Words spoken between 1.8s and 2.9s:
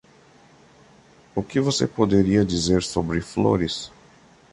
poderia dizer